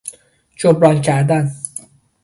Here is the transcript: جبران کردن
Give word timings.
جبران 0.55 1.01
کردن 1.01 1.51